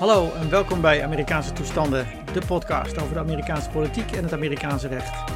[0.00, 4.88] Hallo en welkom bij Amerikaanse Toestanden, de podcast over de Amerikaanse politiek en het Amerikaanse
[4.88, 5.30] recht.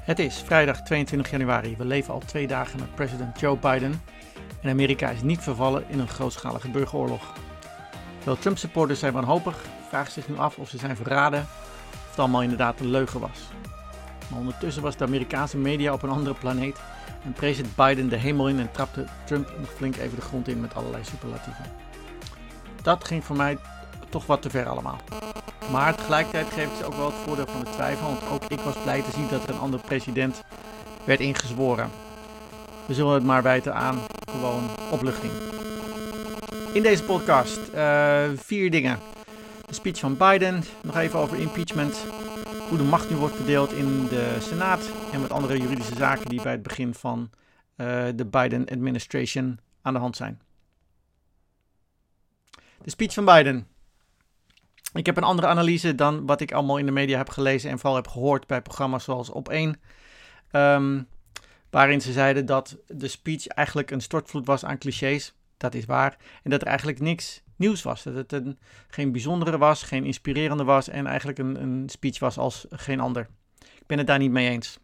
[0.00, 1.76] Het is vrijdag 22 januari.
[1.76, 4.02] We leven al twee dagen met president Joe Biden
[4.60, 7.32] en Amerika is niet vervallen in een grootschalige burgeroorlog.
[8.18, 9.56] Veel Trump-supporters zijn wanhopig,
[9.88, 11.40] vragen zich nu af of ze zijn verraden
[11.90, 13.40] of het allemaal inderdaad een leugen was.
[14.28, 16.80] Maar ondertussen was de Amerikaanse media op een andere planeet
[17.24, 20.60] en president Biden de hemel in en trapte Trump nog flink even de grond in
[20.60, 21.93] met allerlei superlatieven.
[22.84, 23.58] Dat ging voor mij
[24.08, 24.98] toch wat te ver allemaal.
[25.70, 28.82] Maar tegelijkertijd geeft het ook wel het voordeel van de twijfel, want ook ik was
[28.82, 30.42] blij te zien dat er een andere president
[31.04, 31.90] werd ingezworen.
[32.86, 33.98] We zullen het maar wijten aan
[34.30, 35.32] gewoon opluchting.
[36.72, 38.98] In deze podcast uh, vier dingen.
[39.66, 42.04] De speech van Biden, nog even over impeachment,
[42.68, 46.42] hoe de macht nu wordt verdeeld in de Senaat en wat andere juridische zaken die
[46.42, 47.30] bij het begin van
[47.76, 50.40] uh, de Biden administration aan de hand zijn.
[52.84, 53.66] De speech van Biden.
[54.94, 57.78] Ik heb een andere analyse dan wat ik allemaal in de media heb gelezen en
[57.78, 59.80] vooral heb gehoord bij programma's zoals Op 1.
[60.52, 61.08] Um,
[61.70, 65.34] waarin ze zeiden dat de speech eigenlijk een stortvloed was aan clichés.
[65.56, 66.16] Dat is waar.
[66.42, 68.02] En dat er eigenlijk niks nieuws was.
[68.02, 72.38] Dat het een, geen bijzondere was, geen inspirerende was en eigenlijk een, een speech was
[72.38, 73.28] als geen ander.
[73.58, 74.78] Ik ben het daar niet mee eens.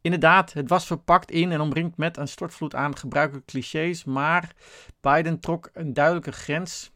[0.00, 4.52] Inderdaad, het was verpakt in en omringd met een stortvloed aan gebruikelijke clichés, maar
[5.00, 6.90] Biden trok een duidelijke grens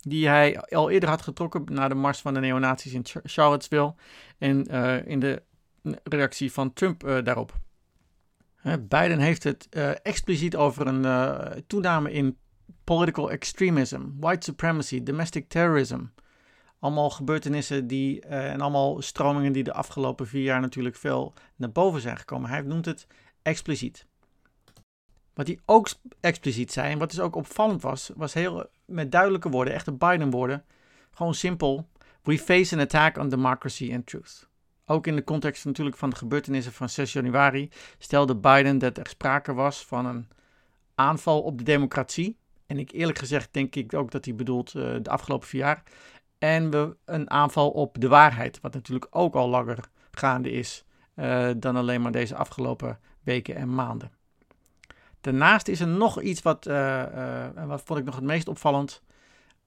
[0.00, 3.94] die hij al eerder had getrokken na de mars van de neonazies in Charlottesville
[4.38, 5.42] en uh, in de
[6.02, 7.58] reactie van Trump uh, daarop.
[8.62, 12.38] Biden heeft het uh, expliciet over een toename in
[12.84, 16.00] political extremism, white supremacy, domestic terrorism.
[16.78, 22.00] Allemaal gebeurtenissen die, en allemaal stromingen die de afgelopen vier jaar natuurlijk veel naar boven
[22.00, 22.50] zijn gekomen.
[22.50, 23.06] Hij noemt het
[23.42, 24.06] expliciet.
[25.40, 25.88] Wat hij ook
[26.20, 30.64] expliciet zei, en wat dus ook opvallend was, was heel met duidelijke woorden, echte Biden-woorden.
[31.10, 31.88] Gewoon simpel.
[32.22, 34.48] We face an attack on democracy and truth.
[34.86, 39.06] Ook in de context natuurlijk van de gebeurtenissen van 6 januari stelde Biden dat er
[39.06, 40.28] sprake was van een
[40.94, 42.38] aanval op de democratie.
[42.66, 45.82] En ik eerlijk gezegd denk ik ook dat hij bedoelt uh, de afgelopen vier jaar.
[46.38, 49.78] En we een aanval op de waarheid, wat natuurlijk ook al langer
[50.10, 50.84] gaande is
[51.16, 54.18] uh, dan alleen maar deze afgelopen weken en maanden.
[55.20, 59.02] Daarnaast is er nog iets wat, uh, wat vond ik nog het meest opvallend.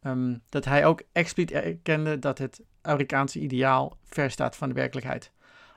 [0.02, 5.31] Um, dat hij ook expliciet erkende dat het Amerikaanse ideaal ver staat van de werkelijkheid.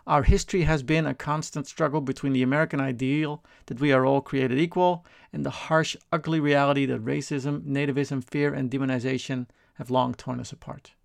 [0.05, 4.23] Our history has been a constant struggle between the American ideal that we are all
[4.23, 10.17] created equal and the harsh, ugly reality that racism, nativism, fear and demonization have long
[10.17, 10.97] torn us apart.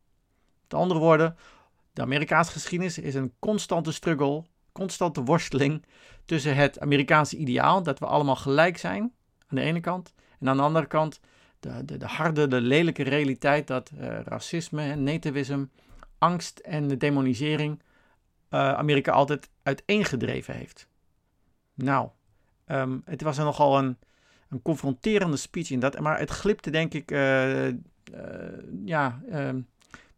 [0.61, 1.35] Met andere woorden,
[1.93, 5.85] de Amerikaanse geschiedenis is een constante struggle constante worsteling
[6.25, 9.01] tussen het Amerikaanse ideaal, dat we allemaal gelijk zijn,
[9.47, 11.19] aan de ene kant, en aan de andere kant
[11.59, 15.67] de, de, de harde, de lelijke realiteit dat uh, racisme, nativisme,
[16.17, 17.81] angst en de demonisering
[18.49, 20.87] uh, Amerika altijd uiteengedreven heeft.
[21.73, 22.09] Nou,
[22.67, 23.97] um, het was nogal een,
[24.49, 27.67] een confronterende speech in dat, maar het glipte denk ik, uh,
[28.85, 29.67] ja, um,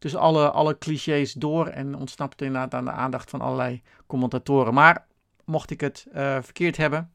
[0.04, 4.74] tussen alle, alle clichés door en ontsnapte inderdaad aan de aandacht van allerlei commentatoren.
[4.74, 5.06] Maar
[5.46, 7.12] mocht ik het uh, verkeerd hebben,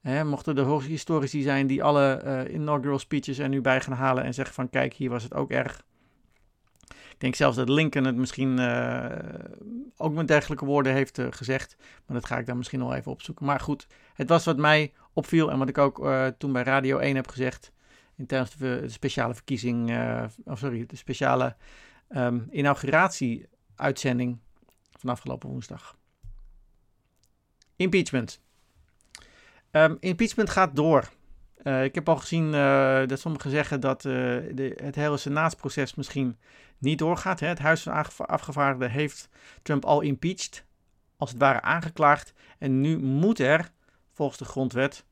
[0.00, 4.24] hè, mochten er historici zijn die alle uh, inaugural speeches er nu bij gaan halen
[4.24, 5.82] en zeggen van kijk, hier was het ook erg.
[6.86, 9.04] Ik denk zelfs dat Lincoln het misschien uh,
[9.96, 11.76] ook met dergelijke woorden heeft gezegd.
[11.78, 13.46] Maar dat ga ik dan misschien nog even opzoeken.
[13.46, 16.08] Maar goed, het was wat mij opviel en wat ik ook
[16.38, 17.72] toen bij Radio 1 heb gezegd.
[18.16, 19.98] In tijdens de speciale verkiezing,
[20.44, 21.56] of sorry, de speciale
[22.08, 24.38] um, inauguratie-uitzending
[24.90, 25.96] van afgelopen woensdag.
[27.76, 28.42] Impeachment.
[29.70, 31.10] Um, impeachment gaat door.
[31.62, 34.12] Uh, ik heb al gezien uh, dat sommigen zeggen dat uh,
[34.54, 36.36] de, het hele senaatsproces misschien
[36.78, 37.40] niet doorgaat.
[37.40, 37.46] Hè.
[37.46, 39.28] Het Huis van Afgevaardigden heeft
[39.62, 40.64] Trump al impeached,
[41.16, 42.32] als het ware aangeklaagd.
[42.58, 43.70] En nu moet er,
[44.12, 45.04] volgens de grondwet,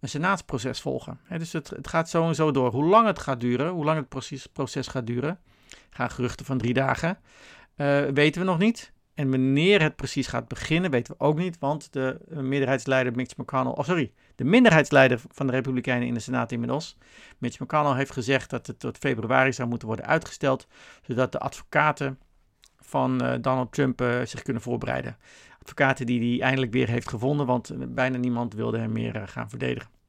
[0.00, 1.20] een senaatsproces volgen.
[1.22, 2.72] Hè, dus het, het gaat zo en zo door.
[2.72, 5.40] Hoe lang het gaat duren, hoe lang het proces, proces gaat duren,
[5.90, 7.18] gaan geruchten van drie dagen.
[7.76, 8.92] Uh, weten we nog niet.
[9.14, 11.58] En wanneer het precies gaat beginnen, weten we ook niet.
[11.58, 16.52] Want de meerderheidsleider Mitch McConnell, oh sorry, de minderheidsleider van de Republikeinen in de Senaat
[16.52, 16.96] inmiddels,
[17.38, 20.66] Mitch McConnell heeft gezegd dat het tot februari zou moeten worden uitgesteld,
[21.02, 22.18] zodat de advocaten
[22.76, 25.16] van uh, Donald Trump zich kunnen voorbereiden.
[25.58, 29.99] Advocaten die hij eindelijk weer heeft gevonden, want bijna niemand wilde hem meer gaan verdedigen.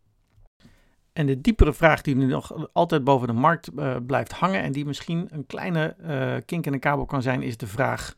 [1.14, 4.72] En de diepere vraag die nu nog altijd boven de markt uh, blijft hangen en
[4.72, 8.16] die misschien een kleine uh, kink in de kabel kan zijn, is de vraag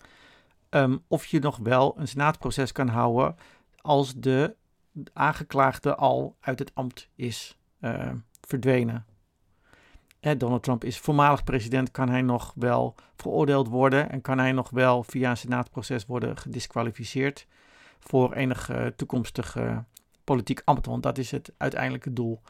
[0.69, 3.35] um, of je nog wel een senaatproces kan houden
[3.81, 4.55] als de
[5.13, 8.09] aangeklaagde al uit het ambt is uh,
[8.41, 9.05] verdwenen.
[10.37, 14.69] Donald Trump is voormalig president, kan hij nog wel veroordeeld worden en kan hij nog
[14.69, 17.47] wel via een senaatproces worden gedisqualificeerd
[17.99, 19.57] voor enig uh, toekomstig
[20.23, 20.85] politiek ambt.
[20.85, 22.41] Want dat is het uiteindelijke doel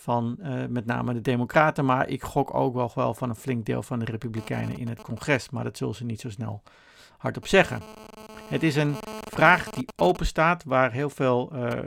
[0.00, 1.84] van uh, met name de Democraten.
[1.84, 5.50] Maar ik gok ook wel, van een flink deel van de Republikeinen in het congres.
[5.50, 6.62] Maar dat zullen ze niet zo snel
[7.16, 7.82] hardop zeggen.
[8.48, 8.94] Het is een
[9.30, 11.80] vraag die open staat, waar heel veel uh,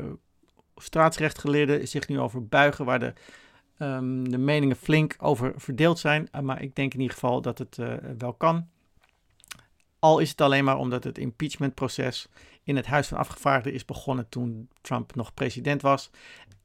[0.76, 3.14] staatsrechtgeleerden zich nu over buigen, waar de,
[3.80, 6.28] um, de meningen flink over verdeeld zijn.
[6.36, 7.78] Uh, maar ik denk in ieder geval dat het
[8.18, 8.68] wel kan.
[10.00, 12.28] Al is het alleen maar omdat het impeachmentproces
[12.64, 16.10] in het Huis van Afgevaardigden is begonnen toen Trump nog president was.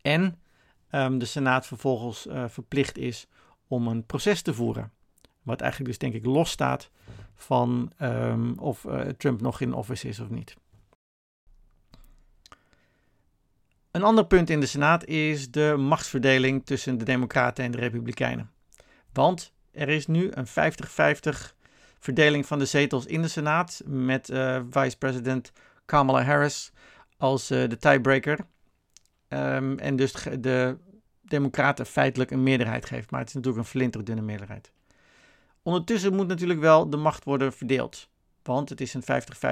[0.02, 0.38] En
[0.96, 3.26] um, de Senaat vervolgens uh, verplicht is
[3.66, 4.92] om een proces te voeren.
[5.42, 6.90] Wat eigenlijk dus denk ik los staat
[7.34, 10.56] van um, of uh, Trump nog in office is of niet.
[13.90, 18.50] Een ander punt in de Senaat is de machtsverdeling tussen de Democraten en de Republikeinen.
[19.12, 20.50] Want er is nu een 50-50
[21.98, 25.52] verdeling van de zetels in de Senaat met uh, vice-president
[25.84, 26.72] Kamala Harris
[27.16, 28.38] als de tiebreaker.
[29.28, 30.76] Um, en dus de
[31.28, 33.10] Democraten feitelijk een meerderheid geeft.
[33.10, 34.72] Maar het is natuurlijk een flinterdunne meerderheid.
[35.62, 38.08] Ondertussen moet natuurlijk wel de macht worden verdeeld.
[38.42, 39.04] Want het is een 50-50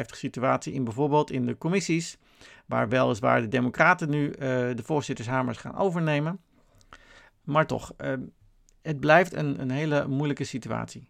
[0.07, 2.19] situatie in bijvoorbeeld in de commissies,
[2.67, 6.41] waar weliswaar de Democraten nu uh, de voorzittershamers gaan overnemen.
[7.43, 8.13] Maar toch, uh,
[8.83, 11.09] het blijft een, een hele moeilijke situatie.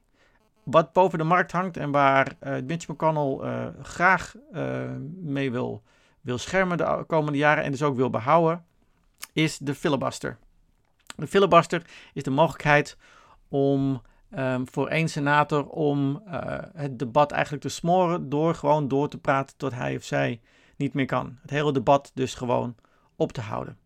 [0.63, 4.35] Wat boven de markt hangt en waar uh, Mitch McConnell graag
[5.21, 5.83] mee wil,
[6.21, 8.65] wil schermen de komende jaren en dus ook wil behouden,
[9.33, 10.39] is de filibuster.
[11.17, 11.83] De filibuster
[12.13, 12.97] is de mogelijkheid
[13.49, 14.03] om
[14.39, 19.19] um, voor één senator om uh, het debat eigenlijk te smoren door gewoon door te
[19.19, 20.41] praten tot hij of zij
[20.77, 21.39] niet meer kan.
[21.43, 22.75] Het hele debat dus gewoon
[23.17, 23.79] op te houden.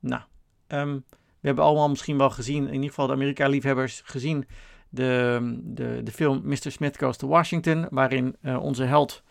[0.00, 0.22] Nou,
[0.68, 4.46] um, we hebben allemaal misschien wel gezien, in ieder geval de Amerika-liefhebbers gezien,
[4.88, 6.70] de, de, de film Mr.
[6.70, 9.22] Smith Goes to Washington, waarin uh, onze held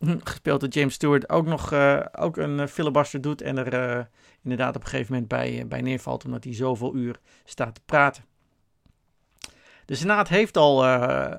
[0.00, 4.04] gespeeld door James Stewart, ook nog uh, ook een uh, filibuster doet en er uh,
[4.42, 8.24] inderdaad op een gegeven moment bij, bij neervalt, omdat hij zoveel uur staat te praten.
[9.84, 10.76] De Senaat heeft al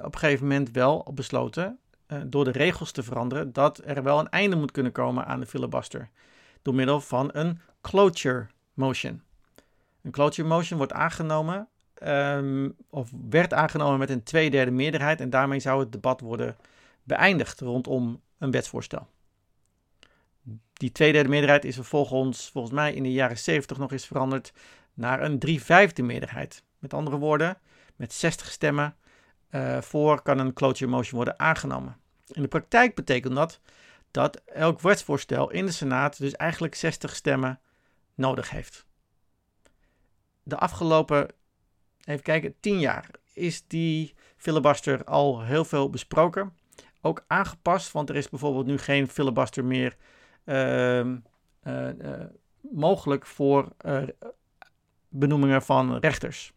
[0.05, 1.79] op een gegeven moment wel besloten,
[2.25, 5.45] door de regels te veranderen, dat er wel een einde moet kunnen komen aan de
[5.45, 6.09] filibuster.
[6.61, 9.21] Door middel van een cloture motion.
[10.01, 11.67] Een cloture motion wordt aangenomen,
[12.03, 16.55] um, of werd aangenomen met een tweederde meerderheid, en daarmee zou het debat worden
[17.03, 19.07] beëindigd rondom een wetsvoorstel.
[20.73, 24.53] Die tweederde meerderheid is vervolgens volgens mij in de jaren 70 nog eens veranderd
[24.93, 26.63] naar een drie vijfde meerderheid.
[26.79, 27.57] Met andere woorden,
[27.95, 28.95] met 60 stemmen
[29.49, 31.97] uh, voor kan een cloture motion worden aangenomen.
[32.27, 33.59] In de praktijk betekent dat
[34.11, 37.59] dat elk wetsvoorstel in de Senaat dus eigenlijk 60 stemmen
[38.15, 38.85] nodig heeft.
[40.43, 41.27] De afgelopen,
[42.03, 46.53] even kijken, 10 jaar is die filibuster al heel veel besproken
[47.01, 49.95] ook aangepast, want er is bijvoorbeeld nu geen filibuster meer
[50.45, 51.05] uh,
[51.63, 51.89] uh,
[52.61, 54.01] mogelijk voor uh,
[55.09, 56.53] benoemingen van rechters.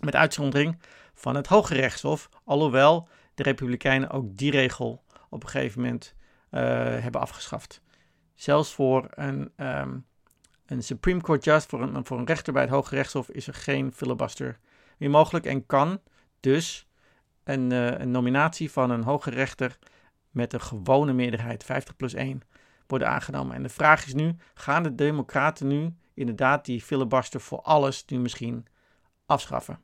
[0.00, 0.78] Met uitzondering
[1.14, 6.14] van het Hoge Rechtshof, alhoewel de Republikeinen ook die regel op een gegeven moment
[6.50, 7.82] hebben afgeschaft.
[8.34, 10.06] Zelfs voor een, um,
[10.66, 13.54] een Supreme Court Just, voor een, voor een rechter bij het Hoge Rechtshof, is er
[13.54, 14.58] geen filibuster
[14.96, 16.00] meer mogelijk en kan
[16.40, 16.87] dus
[17.48, 19.78] een, uh, een nominatie van een hoge rechter
[20.30, 22.42] met een gewone meerderheid, 50 plus 1,
[22.86, 23.54] worden aangenomen.
[23.54, 28.18] En de vraag is nu, gaan de democraten nu inderdaad die filibuster voor alles nu
[28.18, 28.66] misschien
[29.26, 29.80] afschaffen?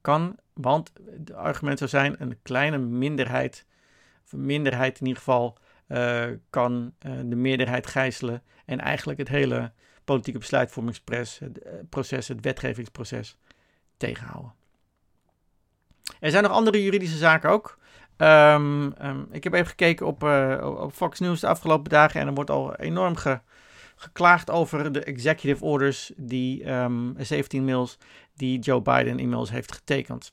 [0.00, 3.66] Kan, want het argument zou zijn, een kleine minderheid,
[4.24, 9.28] of een minderheid in ieder geval, uh, kan uh, de meerderheid gijzelen en eigenlijk het
[9.28, 9.72] hele
[10.04, 13.36] politieke besluitvormingsproces, het, proces, het wetgevingsproces
[13.96, 14.57] tegenhouden.
[16.20, 17.78] Er zijn nog andere juridische zaken ook.
[18.16, 22.26] Um, um, ik heb even gekeken op, uh, op Fox News de afgelopen dagen en
[22.26, 23.40] er wordt al enorm ge,
[23.96, 27.98] geklaagd over de executive orders, die um, 17 mails
[28.34, 30.32] die Joe Biden inmiddels heeft getekend.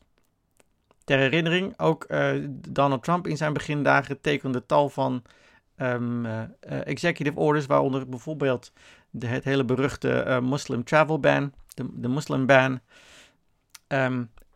[1.04, 2.32] Ter herinnering, ook uh,
[2.70, 5.24] Donald Trump in zijn begindagen tekende tal van
[5.78, 8.72] uh, executive orders, waaronder bijvoorbeeld
[9.10, 12.80] de, het hele beruchte Muslim travel ban, de, de Muslim ban.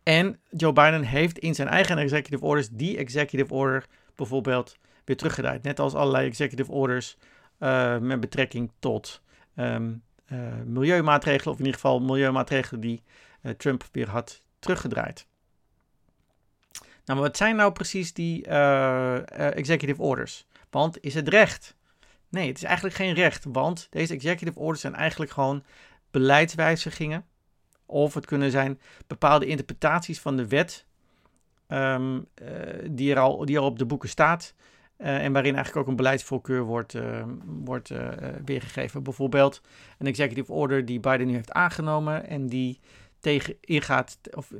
[0.10, 3.86] En Joe Biden heeft in zijn eigen executive orders die executive order
[4.16, 5.64] bijvoorbeeld weer teruggedraaid.
[5.64, 7.18] Net als allerlei executive orders
[7.60, 9.22] uh, met betrekking tot
[9.56, 13.04] um, uh, milieumaatregelen, of in ieder geval milieumaatregelen die
[13.42, 15.28] uh, Trump weer had teruggedraaid.
[16.72, 18.46] Nou, maar wat zijn nou precies die
[19.28, 20.46] executive orders?
[20.70, 21.76] Want is het recht?
[22.30, 25.64] Nee, het is eigenlijk geen recht, want deze executive orders zijn eigenlijk gewoon
[26.12, 27.26] beleidswijzigingen
[27.90, 30.86] Of het kunnen zijn bepaalde interpretaties van de wet
[31.68, 32.28] um,
[32.90, 34.54] die, er al, die er op de boeken staat.
[34.98, 38.08] Uh, en waarin eigenlijk ook een beleidsvoorkeur wordt, uh, wordt uh,
[38.46, 39.04] weergegeven.
[39.04, 39.62] Bijvoorbeeld
[39.98, 42.80] een executive order die Biden nu heeft aangenomen en die
[43.20, 44.54] tegen ingaat, of,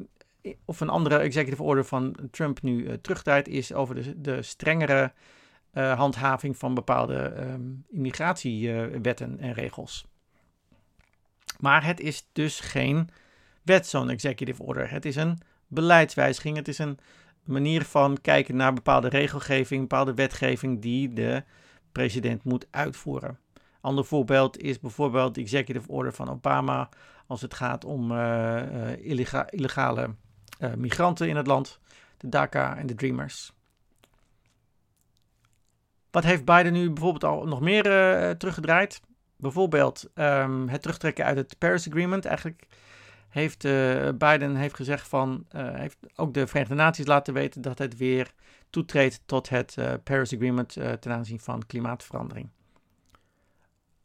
[0.66, 5.12] of een andere executive order van Trump nu terugdraait, is over de, de strengere
[5.74, 10.09] handhaving van bepaalde um, immigratiewetten en regels.
[11.60, 13.10] Maar het is dus geen
[13.64, 14.92] wet, zo'n executive order.
[14.92, 16.58] Het is een beleidswijziging.
[16.58, 17.00] Het is een
[17.44, 21.44] manier van kijken naar bepaalde regelgeving, bepaalde wetgeving die de
[21.92, 23.40] president moet uitvoeren.
[23.82, 26.90] Ander voorbeeld is bijvoorbeeld de executive order van Obama
[27.28, 28.98] als het gaat om uh,
[29.50, 30.16] illegale
[30.60, 31.80] uh, migranten in het land,
[32.18, 33.54] de DACA en de Dreamers.
[36.12, 37.84] Wat heeft Biden nu bijvoorbeeld al nog meer
[38.38, 39.02] teruggedraaid?
[39.42, 42.26] Bijvoorbeeld um, het terugtrekken uit het Paris Agreement.
[42.26, 42.68] Eigenlijk
[43.30, 47.78] heeft uh, Biden heeft gezegd van, uh, heeft ook de Verenigde Naties laten weten dat
[47.78, 48.34] het weer
[48.70, 50.70] toetreedt tot het uh, Paris Agreement
[51.00, 52.50] ten aanzien van klimaatverandering.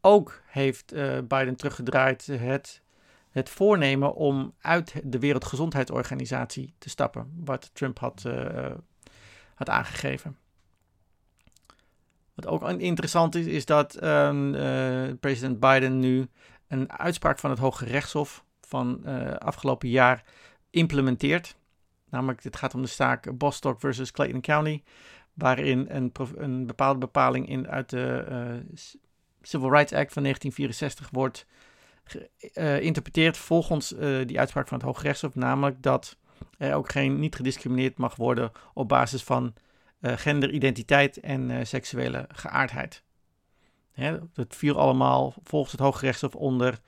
[0.01, 0.93] Ook heeft
[1.27, 2.81] Biden teruggedraaid het,
[3.29, 8.23] het voornemen om uit de Wereldgezondheidsorganisatie te stappen, wat Trump had,
[9.55, 10.37] had aangegeven.
[12.35, 14.51] Wat ook interessant is, is dat ehm,
[15.19, 16.27] president Biden nu
[16.67, 20.23] een uitspraak van het Hoge Rechtshof van uh, afgelopen jaar
[20.69, 21.55] implementeert.
[22.09, 24.81] Namelijk, het gaat om de zaak Bostock versus Clayton County,
[25.33, 28.73] waarin een, een bepaalde bepaling in, uit de uh,
[29.41, 31.45] Civil Rights Act van 1964 wordt
[32.53, 33.93] geïnterpreteerd volgens
[34.25, 36.17] die uitspraak van het Hooggerechtshof, namelijk dat
[36.57, 39.53] er ook geen niet gediscrimineerd mag worden op basis van
[40.01, 43.03] genderidentiteit en seksuele geaardheid.
[43.95, 46.79] Hè, dat viel allemaal volgens het Hooggerechtshof onder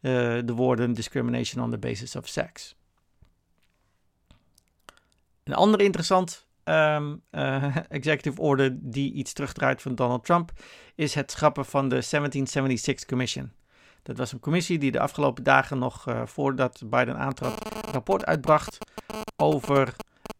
[0.00, 0.12] uh,
[0.44, 2.76] de woorden discrimination on the basis of sex.
[5.44, 7.12] Een andere interessant uh,
[7.88, 10.52] executive order die iets terugdraait van Donald Trump
[10.94, 13.52] is het schrappen van de 1776 Commission.
[14.02, 18.78] Dat was een commissie die de afgelopen dagen nog voordat Biden aantrad rapport uitbracht
[19.36, 19.94] over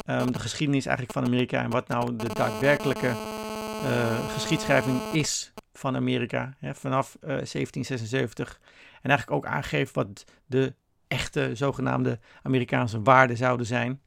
[0.06, 5.96] um, de geschiedenis eigenlijk van Amerika en wat nou de daadwerkelijke uh, geschiedschrijving is van
[5.96, 8.60] Amerika hè, vanaf 1776
[9.02, 10.74] en eigenlijk ook aangeeft wat de
[11.08, 14.00] echte zogenaamde Amerikaanse waarden zouden zijn.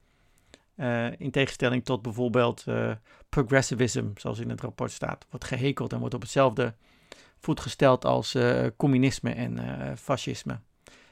[0.76, 2.66] Uh, in tegenstelling tot bijvoorbeeld
[3.30, 6.74] progressivism, zoals in het rapport staat, wordt gehekeld en wordt op hetzelfde
[7.40, 8.38] voet gesteld als
[8.78, 9.58] communisme en
[9.98, 10.60] fascisme.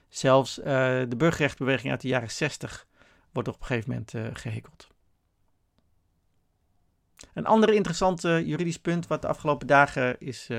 [0.09, 2.87] Zelfs de burgerrechtenbeweging uit de jaren 60
[3.31, 4.87] wordt op een gegeven moment gehekeld.
[7.33, 10.49] Een ander interessant juridisch punt wat de afgelopen dagen is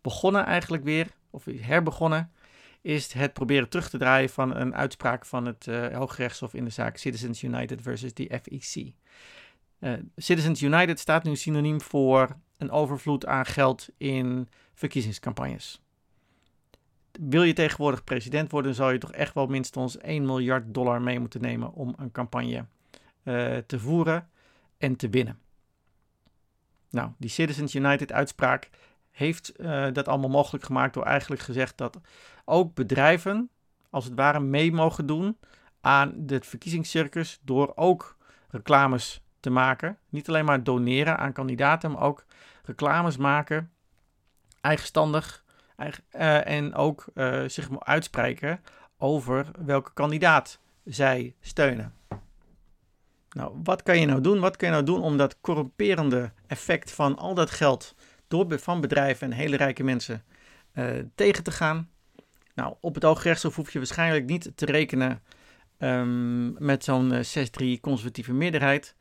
[0.00, 2.32] begonnen eigenlijk weer, of herbegonnen,
[2.80, 6.70] is het proberen terug te draaien van een uitspraak van het uh, Hooggerechtshof in de
[6.70, 8.92] zaak Citizens United versus de FEC.
[9.80, 15.82] Uh, Citizens United staat nu synoniem voor een overvloed aan geld in verkiezingscampagnes.
[17.20, 21.20] Wil je tegenwoordig president worden, zou je toch echt wel minstens 1 miljard dollar mee
[21.20, 22.64] moeten nemen om een campagne
[23.22, 24.28] uh, te voeren
[24.76, 25.38] en te winnen.
[26.90, 28.70] Nou, die Citizens United uitspraak
[29.10, 32.00] heeft uh, dat allemaal mogelijk gemaakt door eigenlijk gezegd dat
[32.44, 33.50] ook bedrijven,
[33.90, 35.38] als het ware, mee mogen doen
[35.80, 38.16] aan het verkiezingscircus door ook
[38.48, 39.98] reclames te maken.
[40.08, 42.24] Niet alleen maar doneren aan kandidaten, maar ook
[42.64, 43.72] reclames maken,
[44.60, 45.47] eigenstandig eigen,
[46.10, 48.60] en ook uh, zich uitspreken
[48.96, 51.94] over welke kandidaat zij steunen.
[53.30, 54.40] Nou, wat kan je nou doen?
[54.40, 57.94] Wat kan je nou doen om dat corrumperende effect van al dat geld
[58.28, 60.22] door, van bedrijven en hele rijke mensen
[60.74, 61.90] uh, tegen te gaan.
[62.54, 65.22] Nou, op het Hooggerechtshof hoef je waarschijnlijk niet te rekenen
[65.78, 68.94] um, met zo'n uh, 6-3 conservatieve meerderheid.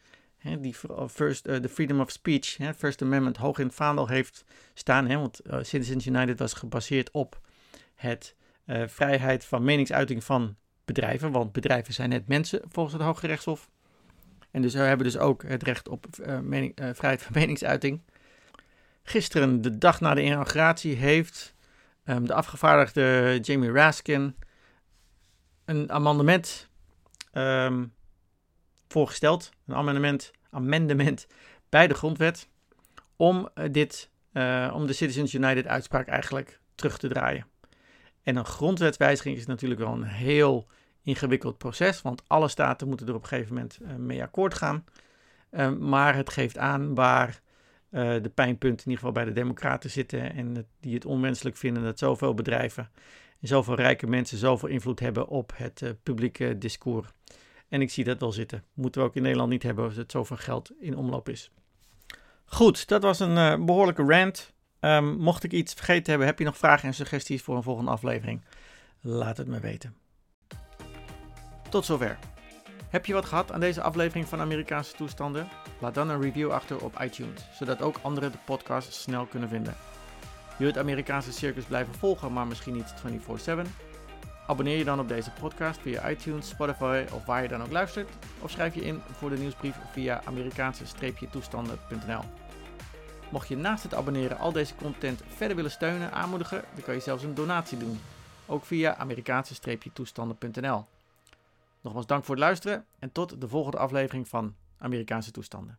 [0.55, 0.75] Die
[1.07, 5.07] first, uh, freedom of speech, First Amendment, hoog in het vaandel heeft staan.
[5.07, 7.41] Hè, want uh, Citizens United was gebaseerd op
[7.95, 8.35] het
[8.85, 11.31] vrijheid van meningsuiting van bedrijven.
[11.31, 13.69] Want bedrijven zijn net mensen volgens het Hooggerechtshof.
[14.51, 16.05] En dus hebben dus ook het recht op
[16.75, 18.01] vrijheid van meningsuiting.
[19.03, 21.53] Gisteren, de dag na de inauguratie, heeft
[22.05, 24.35] um, de afgevaardigde Jamie Raskin
[25.67, 26.69] een amendement
[27.33, 27.93] um,
[28.87, 29.51] voorgesteld.
[29.65, 31.27] Een amendement, amendement
[31.69, 32.49] bij de grondwet.
[33.15, 37.45] Om, uh, dit, uh, om de Citizens United uitspraak eigenlijk terug te draaien.
[38.23, 40.67] En een grondwetwijziging is natuurlijk wel een heel
[41.01, 42.01] ingewikkeld proces.
[42.01, 44.85] Want alle staten moeten er op een gegeven moment uh, mee akkoord gaan.
[45.51, 47.41] Um, maar het geeft aan waar
[47.89, 51.99] de pijnpunten in ieder geval bij de Democraten zitten en die het onwenselijk vinden dat
[51.99, 52.89] zoveel bedrijven
[53.41, 57.07] zoveel rijke mensen zoveel invloed hebben op het publieke discours.
[57.69, 58.63] En ik zie dat wel zitten.
[58.73, 61.51] Moeten we ook in Nederland niet hebben als het zoveel geld in omloop is.
[62.45, 64.53] Goed, dat was een uh, behoorlijke rant.
[64.79, 67.91] Um, mocht ik iets vergeten hebben, heb je nog vragen en suggesties voor een volgende
[67.91, 68.45] aflevering?
[69.01, 69.95] Laat het me weten.
[71.69, 72.17] Tot zover.
[72.89, 75.47] Heb je wat gehad aan deze aflevering van Amerikaanse toestanden?
[75.79, 79.75] Laat dan een review achter op iTunes, zodat ook anderen de podcast snel kunnen vinden.
[80.57, 83.61] Wil je het Amerikaanse circus blijven volgen, maar misschien niet 24/7?
[84.47, 88.09] Abonneer je dan op deze podcast via iTunes, Spotify of waar je dan ook luistert.
[88.41, 92.21] Of schrijf je in voor de nieuwsbrief via Amerikaanse-toestanden.nl.
[93.29, 96.99] Mocht je naast het abonneren al deze content verder willen steunen, aanmoedigen, dan kan je
[96.99, 97.99] zelfs een donatie doen.
[98.45, 100.85] Ook via Amerikaanse-toestanden.nl.
[101.81, 105.77] Nogmaals dank voor het luisteren en tot de volgende aflevering van Amerikaanse toestanden.